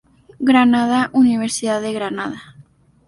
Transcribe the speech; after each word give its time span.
Granada: 0.39 1.11
Universidad 1.13 1.79
de 1.79 1.93
Granada. 1.93 2.55